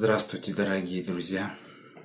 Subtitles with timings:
[0.00, 1.56] Здравствуйте, дорогие друзья!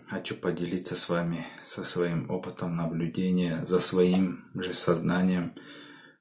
[0.07, 5.53] Хочу поделиться с вами со своим опытом наблюдения за своим же сознанием,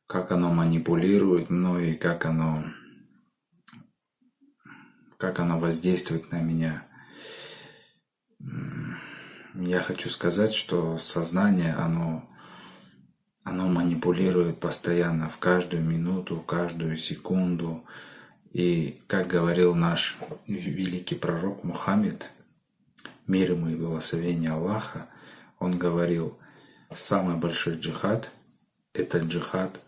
[0.06, 2.62] как оно манипулирует мной и как оно,
[5.16, 6.86] как оно воздействует на меня.
[9.54, 12.28] Я хочу сказать, что сознание, оно,
[13.44, 17.86] оно манипулирует постоянно, в каждую минуту, каждую секунду,
[18.52, 22.30] и, как говорил наш великий пророк Мухаммед,
[23.26, 25.06] мир ему и благословение Аллаха,
[25.58, 26.38] он говорил,
[26.94, 28.30] самый большой джихад–
[28.92, 29.80] это джихад,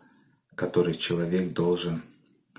[0.54, 2.02] который человек должен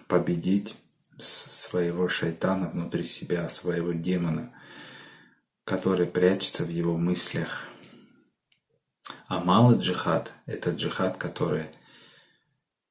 [0.08, 0.76] победить
[1.18, 4.52] своего шайтана внутри себя, своего демона,
[5.64, 7.64] который прячется в его мыслях.
[9.28, 11.66] А малый джихад– это джихад, который–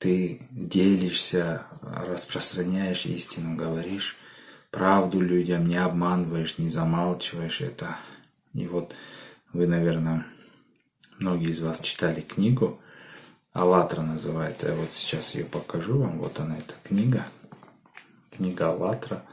[0.04, 4.18] ты делишься, распространяешь истину, говоришь
[4.70, 7.96] правду людям, не обманываешь, не замалчиваешь это.
[8.52, 8.94] И вот
[9.54, 10.26] вы, наверное,
[11.18, 12.78] многие из вас читали книгу,
[13.54, 14.68] «АЛЛАТРА» называется.
[14.68, 16.18] Я вот сейчас ее покажу вам.
[16.18, 17.26] Вот она, эта книга.
[18.30, 19.24] Книга «АЛЛАТРА».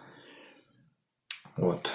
[1.57, 1.91] Вот.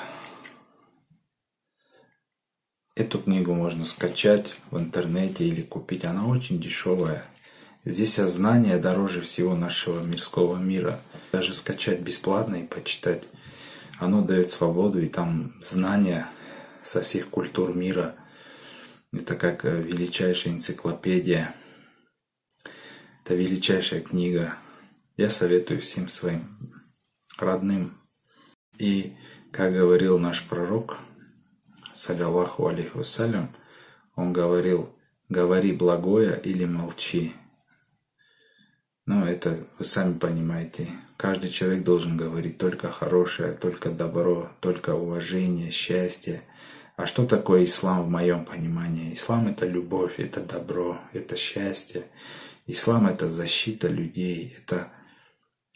[2.95, 6.05] Эту книгу можно скачать в интернете или купить.
[6.05, 7.25] Она очень дешевая.
[7.89, 11.01] Здесь сознание дороже всего нашего мирского мира.
[11.31, 13.23] Даже скачать бесплатно и почитать.
[14.01, 16.29] Оно дает свободу, и там знания
[16.83, 18.17] со всех культур мира.
[19.13, 21.55] Это как э, величайшая энциклопедия.
[23.25, 24.57] Это величайшая книга.
[25.17, 26.59] Я советую всем своим
[27.39, 27.97] родным.
[28.79, 29.17] И,
[29.53, 30.99] как говорил наш пророк,
[31.95, 33.55] саллиллаху алейхи вассалям,
[34.17, 34.93] он говорил,
[35.29, 37.37] говори благое или молчи.
[39.07, 40.89] Но это вы сами понимаете.
[41.17, 46.43] Каждый человек должен говорить только хорошее, только добро, только уважение, счастье.
[46.97, 49.15] А что такое ислам в моем понимании?
[49.15, 52.07] Ислам это любовь, это добро, это счастье.
[52.67, 54.89] Ислам это защита людей, это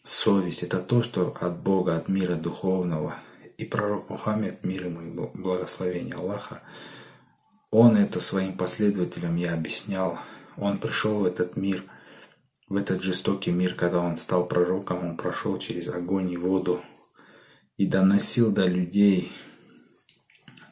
[0.02, 3.16] совесть, это то, что от Бога, от мира духовного.
[3.58, 6.62] И пророк Мухаммед, мир ему и благословение Аллаха,
[7.70, 10.18] он это своим последователям я объяснял.
[10.56, 11.84] Он пришел в этот мир–
[12.70, 16.81] в этот жестокий мир, когда он стал пророком, он прошел через огонь и воду
[17.76, 19.32] и доносил до людей,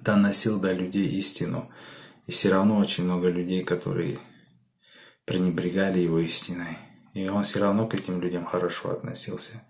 [0.00, 1.68] доносил до людей истину.
[2.28, 4.20] И все равно очень много людей, которые
[5.24, 6.78] пренебрегали его истиной.
[7.14, 9.66] И он все равно к этим людям хорошо относился.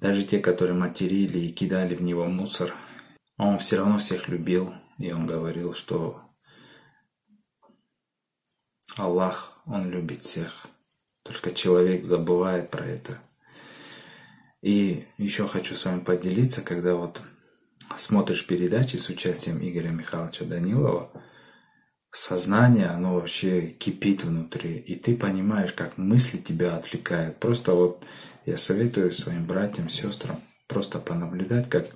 [0.00, 2.72] Даже те, которые материли и кидали в него мусор,
[3.36, 4.72] он все равно всех любил.
[4.96, 6.22] И он говорил, что
[8.96, 10.66] Аллах, Он любит всех.
[11.22, 13.18] Только человек забывает про это.
[14.62, 17.20] И еще хочу с вами поделиться, когда вот
[17.96, 21.10] смотришь передачи с участием Игоря Михайловича Данилова,
[22.12, 27.38] сознание, оно вообще кипит внутри, и ты понимаешь, как мысли тебя отвлекают.
[27.38, 28.04] Просто вот
[28.46, 31.86] я советую своим братьям, сестрам просто понаблюдать, как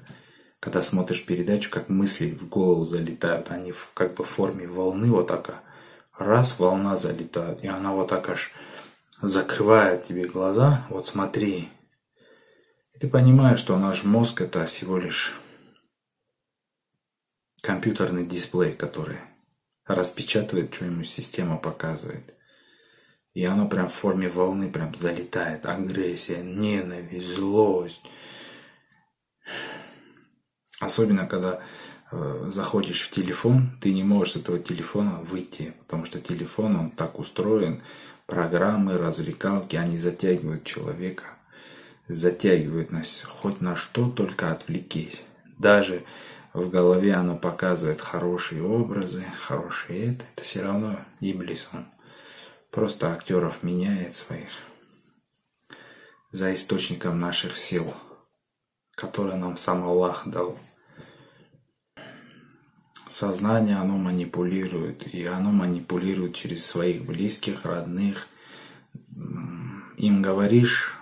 [0.61, 5.11] когда смотришь передачу, как мысли в голову залетают, они в, как бы в форме волны
[5.11, 5.63] вот так,
[6.17, 8.51] раз волна залетает, и она вот так аж
[9.29, 11.69] закрывает тебе глаза, вот смотри,
[12.95, 15.35] и ты понимаешь, что наш мозг это всего лишь
[17.61, 19.19] компьютерный дисплей, который
[19.87, 22.35] распечатывает, что ему система показывает.
[23.33, 25.67] И оно прям в форме волны прям залетает.
[25.67, 28.03] Агрессия, ненависть, злость.
[30.81, 31.61] Особенно, когда
[32.13, 36.91] э, заходишь в телефон, ты не можешь с этого телефона выйти, потому что телефон, он
[36.91, 37.83] так устроен,
[38.27, 41.25] программы, развлекалки, они затягивают человека,
[42.09, 43.23] затягивают нас.
[43.23, 45.23] Хоть на что, только отвлекись.
[45.59, 46.05] Даже
[46.53, 51.87] в голове оно показывает хорошие образы, хорошие это, это все равно Иблис, он
[52.71, 54.51] просто актеров меняет своих.
[56.31, 57.95] За источником наших сил,
[58.95, 60.59] которые нам сам Аллах дал
[63.07, 68.29] сознание, оно манипулирует, и оно манипулирует через своих близких, родных.
[69.97, 70.95] Им говоришь,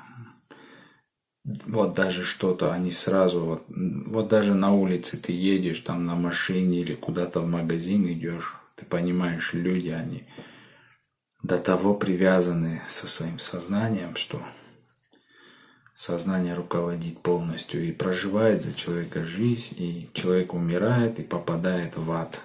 [1.44, 6.80] вот даже что-то, они сразу, вот, вот даже на улице ты едешь, там на машине
[6.80, 10.24] или куда-то в магазин идешь, ты понимаешь, люди, они
[11.42, 14.40] до того привязаны со своим сознанием, что
[15.94, 22.42] сознание руководит полностью и проживает за человека жизнь, и человек умирает и попадает в ад.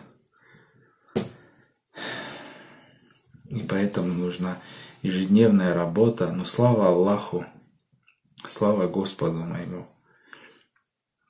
[3.45, 4.57] И поэтому нужна
[5.01, 7.45] ежедневная работа, но слава Аллаху,
[8.45, 9.87] слава Господу моему,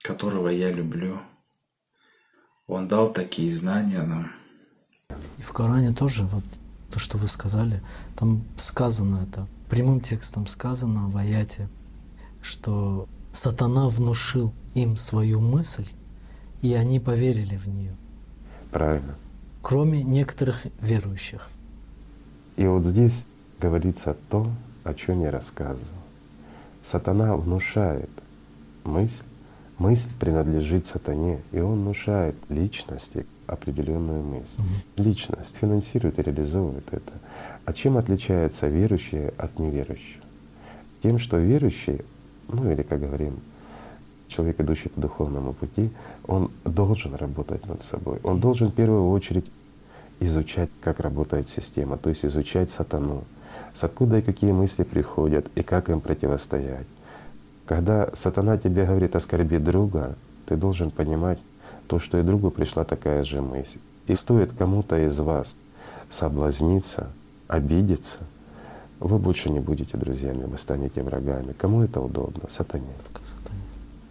[0.01, 1.21] которого я люблю,
[2.65, 4.31] Он дал такие знания нам.
[5.37, 6.43] И в Коране тоже, вот
[6.91, 7.83] то, что вы сказали,
[8.15, 11.69] там сказано это, прямым текстом сказано в аяте,
[12.47, 15.88] что сатана внушил им свою мысль,
[16.61, 17.95] и они поверили в нее.
[18.71, 19.15] Правильно.
[19.61, 21.49] Кроме некоторых верующих.
[22.55, 23.25] И вот здесь
[23.59, 24.49] говорится то,
[24.83, 25.85] о чем я рассказывал.
[26.83, 28.09] Сатана внушает
[28.85, 29.23] мысль,
[29.77, 34.57] мысль принадлежит сатане, и он внушает личности определенную мысль.
[34.57, 35.05] Мгм.
[35.05, 37.11] Личность финансирует и реализовывает это.
[37.65, 40.23] А чем отличается верующий от неверующего?
[41.03, 42.01] Тем, что верующий,
[42.47, 43.39] ну или, как говорим,
[44.27, 45.89] человек, идущий по духовному пути,
[46.27, 48.19] он должен работать над собой.
[48.23, 49.45] Он должен в первую очередь
[50.19, 53.23] изучать, как работает система, то есть изучать сатану,
[53.75, 56.88] с откуда и какие мысли приходят, и как им противостоять.
[57.65, 60.15] Когда сатана тебе говорит оскорби друга,
[60.45, 61.39] ты должен понимать
[61.88, 63.79] то, что и другу пришла такая же мысль.
[64.07, 65.53] И стоит кому-то из вас
[66.09, 67.11] соблазниться,
[67.47, 68.19] обидеться,
[68.99, 71.53] вы больше не будете друзьями, вы станете врагами.
[71.53, 72.44] Кому это удобно?
[72.49, 72.85] Сатане.
[73.03, 73.61] Только сатане.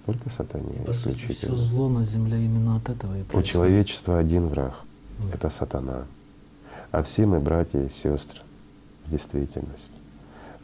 [0.06, 0.84] Только сатане.
[0.86, 3.46] По сути, все зло на земле именно от этого и У происходит.
[3.48, 4.74] человечества один враг
[5.18, 6.04] Мгм.— это сатана.
[6.92, 8.40] А все мы братья и сестры
[9.06, 9.90] в действительности.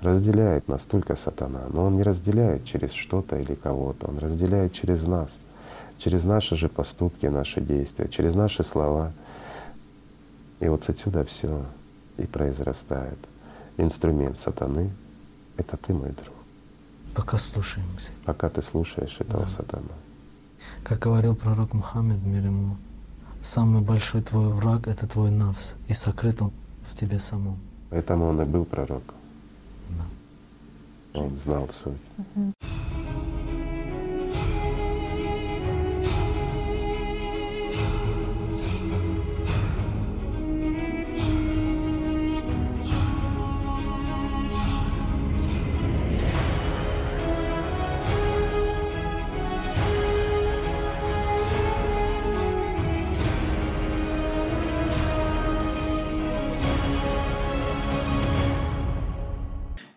[0.01, 5.07] Разделяет нас только сатана, но он не разделяет через что-то или кого-то, он разделяет через
[5.07, 5.31] нас,
[5.99, 9.13] через наши же поступки, наши действия, через наши слова.
[10.61, 11.65] И вот отсюда все
[12.19, 13.19] и произрастает.
[13.79, 14.91] Инструмент сатаны—
[15.57, 16.35] это ты, мой друг.
[17.15, 18.13] Пока слушаемся.
[18.25, 19.47] Пока ты слушаешь этого Да.
[19.47, 19.89] сатану.
[20.85, 22.77] Как говорил пророк Мухаммед, мир ему,
[23.43, 26.53] самый большой твой враг— это твой навс, и сокрыт он
[26.83, 27.59] в тебе самом.
[27.91, 29.15] Поэтому он и был пророком.
[29.91, 31.21] Да.
[31.21, 32.01] Он знал суть.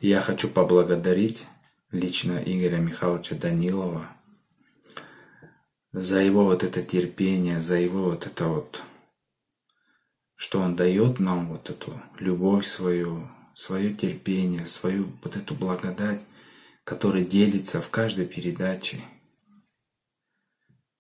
[0.08, 1.42] Я хочу поблагодарить
[1.92, 4.08] лично Игоря Михайловича Данилова
[5.94, 8.84] за его вот это терпение, за его вот это вот,
[10.36, 16.22] что он дает нам вот эту любовь свою, свое терпение, свою вот эту благодать,
[16.84, 19.02] которая делится в каждой передаче,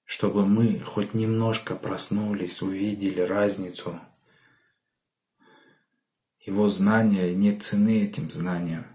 [0.03, 3.99] чтобы мы хоть немножко проснулись, увидели разницу.
[6.39, 8.94] Его знания, нет цены этим знаниям.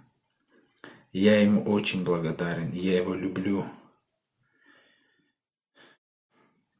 [1.12, 3.66] Я ему очень благодарен, я его люблю.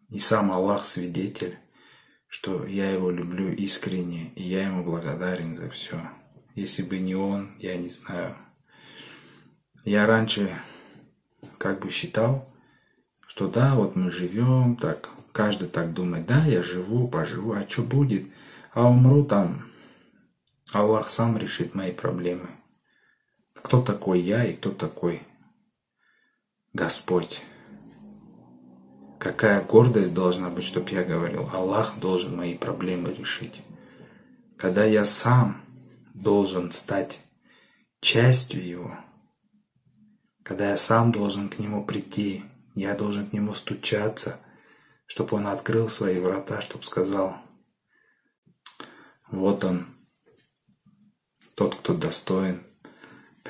[0.09, 1.59] И сам Аллах свидетель,
[2.29, 6.01] что я его люблю искренне, и я ему благодарен за все.
[6.55, 8.37] Если бы не он, я не знаю.
[9.85, 10.63] Я раньше
[11.59, 12.55] как бы считал,
[13.27, 17.83] что да, вот мы живем, так, каждый так думает, да, я живу, поживу, а что
[17.83, 18.29] будет?
[18.73, 19.67] А умру там,
[20.73, 22.49] Аллах сам решит мои проблемы.
[23.63, 25.23] Кто такой я и кто такой
[26.73, 27.43] Господь?
[29.19, 33.61] Какая гордость должна быть, чтобы я говорил, Аллах должен мои проблемы решить.
[34.57, 35.61] Когда я сам
[36.15, 37.21] должен стать
[38.01, 38.97] частью Его,
[40.43, 44.41] когда я сам должен к Нему прийти, я должен к Нему стучаться,
[45.07, 47.37] чтобы Он открыл свои врата, чтобы сказал,
[49.31, 49.87] вот Он,
[51.57, 52.65] тот, кто достоин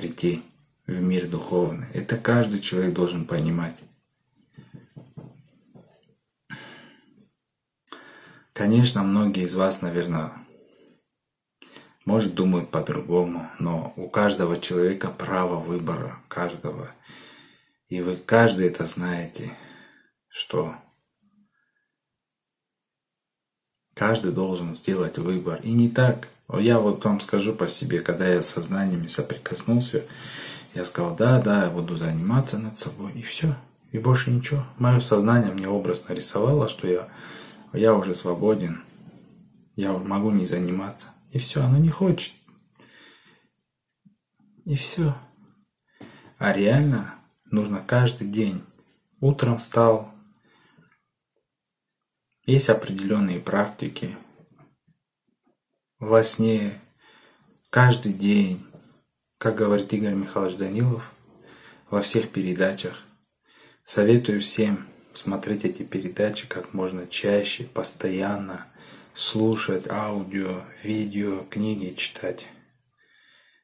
[0.00, 0.42] прийти
[0.86, 1.86] в мир духовный.
[1.92, 3.76] Это каждый человек должен понимать.
[8.54, 10.32] Конечно, многие из вас, наверное,
[12.06, 16.90] может, думают по-другому, но у каждого человека право выбора, каждого.
[17.88, 19.54] И вы каждый это знаете,
[20.28, 20.74] что
[23.92, 25.60] каждый должен сделать выбор.
[25.60, 26.28] И не так.
[26.58, 30.04] Я вот вам скажу по себе, когда я со знаниями соприкоснулся,
[30.74, 33.56] я сказал, да, да, я буду заниматься над собой, и все.
[33.92, 34.64] И больше ничего.
[34.78, 37.08] Мое сознание мне образ нарисовало, что я,
[37.72, 38.82] я уже свободен,
[39.76, 41.08] я могу не заниматься.
[41.32, 42.34] И все, оно не хочет.
[44.64, 45.14] И все.
[46.38, 47.14] А реально
[47.50, 48.62] нужно каждый день.
[49.20, 50.12] Утром встал.
[52.46, 54.16] Есть определенные практики.
[56.00, 56.80] Во сне.
[57.68, 58.64] Каждый день.
[59.36, 61.02] Как говорит Игорь Михайлович Данилов
[61.90, 63.04] во всех передачах.
[63.84, 68.66] Советую всем смотреть эти передачи как можно чаще, постоянно,
[69.12, 72.46] слушать аудио, видео, книги читать,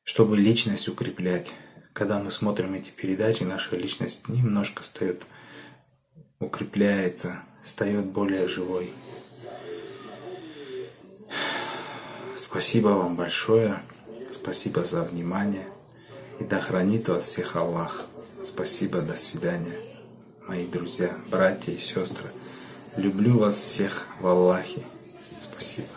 [0.05, 1.51] чтобы личность укреплять.
[1.95, 5.23] Когда мы смотрим эти передачи, наша личность немножко встает,
[6.39, 8.93] укрепляется, стает более живой.
[12.57, 13.83] Спасибо вам большое.
[14.33, 15.67] Спасибо за внимание.
[16.41, 18.07] И да хранит вас всех Аллах.
[18.43, 19.79] Спасибо, до свидания,
[20.49, 22.31] мои друзья, братья и сестры.
[22.97, 24.81] Люблю вас всех в Аллахе.
[25.39, 25.89] Спасибо.